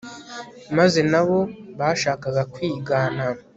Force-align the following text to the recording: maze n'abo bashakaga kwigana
maze 0.77 0.99
n'abo 1.11 1.39
bashakaga 1.79 2.41
kwigana 2.53 3.25